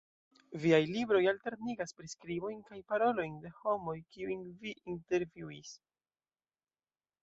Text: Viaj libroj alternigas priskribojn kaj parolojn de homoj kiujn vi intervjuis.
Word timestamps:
Viaj 0.61 0.79
libroj 0.93 1.21
alternigas 1.31 1.93
priskribojn 1.99 2.65
kaj 2.71 2.81
parolojn 2.95 3.37
de 3.45 3.55
homoj 3.61 3.97
kiujn 4.17 4.45
vi 4.65 4.77
intervjuis. 4.97 5.81